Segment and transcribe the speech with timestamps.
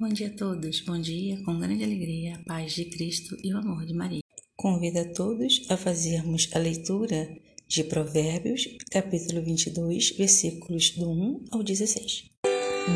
[0.00, 3.58] Bom dia a todos, bom dia, com grande alegria, a paz de Cristo e o
[3.58, 4.22] amor de Maria.
[4.56, 7.28] Convido a todos a fazermos a leitura
[7.68, 12.30] de Provérbios, capítulo 22, versículos do 1 ao 16.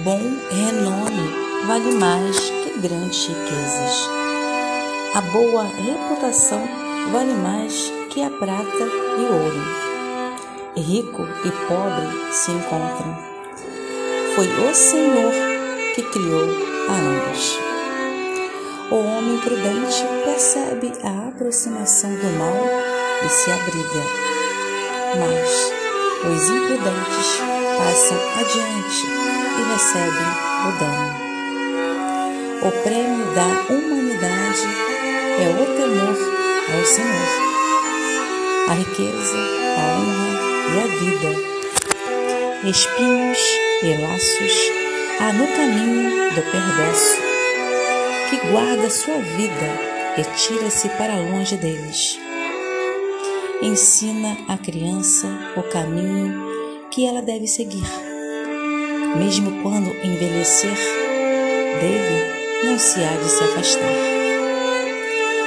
[0.03, 0.19] Bom
[0.51, 4.09] renome vale mais que grandes riquezas.
[5.15, 6.67] A boa reputação
[7.13, 8.85] vale mais que a prata
[9.19, 10.89] e ouro.
[10.89, 13.15] Rico e pobre se encontram.
[14.35, 15.33] Foi o Senhor
[15.95, 17.59] que criou a ambos.
[18.91, 22.55] O homem prudente percebe a aproximação do mal
[23.25, 24.03] e se abriga,
[25.19, 25.73] mas
[26.31, 27.41] os imprudentes
[27.79, 29.07] passam adiante
[29.59, 30.31] e recebem
[30.69, 31.25] o dano.
[32.63, 34.67] O prêmio da humanidade
[35.41, 36.19] é o temor
[36.75, 37.31] ao Senhor,
[38.69, 39.37] a riqueza,
[39.77, 40.33] a honra
[40.71, 41.31] e a vida,
[42.69, 43.39] espinhos
[43.83, 44.84] e laços
[45.21, 47.23] há no caminho do perverso,
[48.29, 52.19] que guarda sua vida, retira-se para longe deles.
[53.63, 57.87] Ensina a criança o caminho que ela deve seguir.
[59.17, 60.77] Mesmo quando envelhecer,
[61.81, 64.15] dele não se há de se afastar.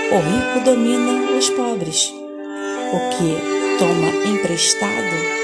[0.10, 2.14] O rico domina os pobres.
[2.94, 5.38] O que toma emprestado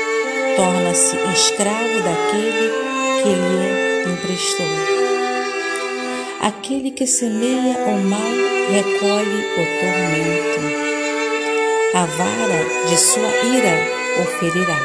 [0.56, 2.72] torna-se escravo daquele
[3.22, 3.83] que lhe
[4.24, 4.66] emprestou.
[6.42, 8.20] Aquele que semeia o mal
[8.72, 10.62] recolhe o tormento.
[11.94, 13.76] A vara de sua ira
[14.22, 14.80] o ferirá.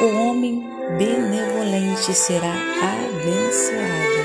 [0.00, 0.64] O homem
[0.98, 4.24] benevolente será abençoado,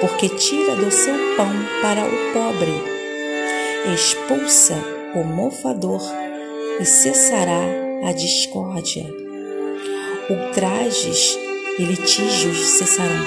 [0.00, 1.52] porque tira do seu pão
[1.82, 2.82] para o pobre,
[3.94, 4.76] expulsa
[5.14, 6.02] o mofador
[6.80, 7.62] e cessará
[8.06, 9.04] a discórdia.
[10.30, 11.49] Ultrajes
[11.80, 13.24] e litígios cessarão.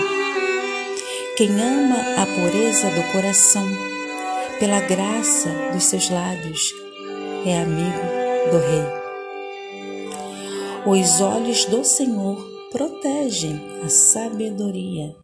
[1.35, 3.67] Quem ama a pureza do coração,
[4.59, 6.71] pela graça dos seus lábios,
[7.47, 8.85] é amigo do Rei.
[10.85, 12.37] Os olhos do Senhor
[12.71, 15.15] protegem a sabedoria,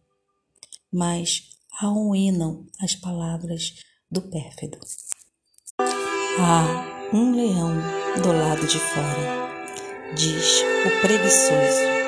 [0.92, 1.42] mas
[1.80, 3.74] arruinam as palavras
[4.10, 4.78] do pérfido.
[5.78, 7.76] Há um leão
[8.20, 11.99] do lado de fora, diz o preguiçoso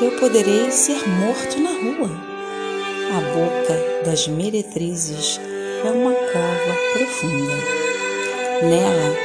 [0.00, 2.10] eu poderei ser morto na rua.
[3.10, 5.40] A boca das meretrizes
[5.84, 7.54] é uma cova profunda.
[8.62, 9.16] Nela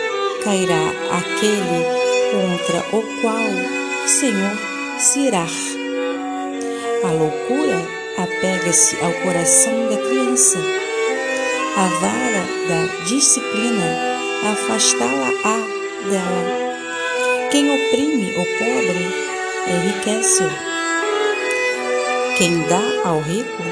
[0.43, 1.85] cairá aquele
[2.31, 4.57] contra o qual o Senhor
[4.97, 5.45] se irá.
[7.03, 7.79] A loucura
[8.17, 10.57] apega-se ao coração da criança.
[11.77, 14.13] A vara da disciplina
[14.51, 15.57] afastá-la-á
[16.09, 17.49] dela.
[17.51, 19.32] Quem oprime o pobre
[19.67, 20.49] enriquece-o.
[22.37, 23.63] Quem dá ao rico,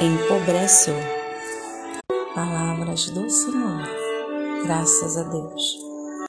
[0.00, 0.94] empobrece-o.
[2.34, 3.82] Palavras do Senhor.
[4.64, 5.87] Graças a Deus.